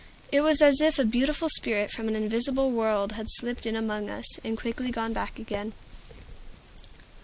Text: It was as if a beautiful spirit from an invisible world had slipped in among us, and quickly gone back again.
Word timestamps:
It 0.31 0.41
was 0.41 0.63
as 0.63 0.81
if 0.81 0.97
a 0.97 1.05
beautiful 1.05 1.47
spirit 1.47 1.91
from 1.91 2.07
an 2.07 2.15
invisible 2.15 2.71
world 2.71 3.11
had 3.11 3.27
slipped 3.29 3.67
in 3.67 3.75
among 3.75 4.09
us, 4.09 4.39
and 4.39 4.57
quickly 4.57 4.89
gone 4.89 5.13
back 5.13 5.37
again. 5.37 5.73